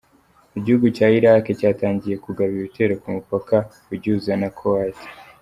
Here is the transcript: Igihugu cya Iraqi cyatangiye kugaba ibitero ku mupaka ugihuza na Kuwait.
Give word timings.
Igihugu 0.57 0.85
cya 0.95 1.07
Iraqi 1.19 1.51
cyatangiye 1.59 2.15
kugaba 2.25 2.51
ibitero 2.57 2.93
ku 3.01 3.07
mupaka 3.15 3.57
ugihuza 3.93 4.33
na 4.41 4.49
Kuwait. 4.57 4.97